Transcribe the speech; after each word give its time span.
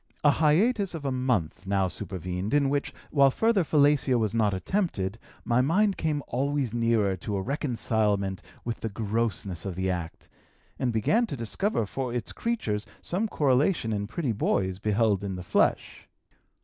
A 0.23 0.31
hiatus 0.31 0.95
of 0.95 1.05
a 1.05 1.11
month 1.11 1.67
now 1.67 1.87
supervened, 1.87 2.55
in 2.55 2.69
which, 2.71 2.91
while 3.11 3.29
further 3.29 3.63
fellatio 3.63 4.17
was 4.17 4.33
not 4.33 4.51
attempted, 4.51 5.19
my 5.45 5.61
mind 5.61 5.95
came 5.95 6.23
always 6.27 6.73
nearer 6.73 7.15
to 7.17 7.35
a 7.35 7.41
reconcilement 7.43 8.41
with 8.65 8.79
the 8.79 8.89
grossness 8.89 9.63
of 9.63 9.75
the 9.75 9.91
act, 9.91 10.27
and 10.79 10.91
began 10.91 11.27
to 11.27 11.37
discover 11.37 11.85
for 11.85 12.11
its 12.11 12.31
creatures 12.33 12.87
some 13.03 13.27
correlation 13.27 13.93
in 13.93 14.07
pretty 14.07 14.31
boys 14.31 14.79
beheld 14.79 15.23
in 15.23 15.35
the 15.35 15.43
flesh. 15.43 16.09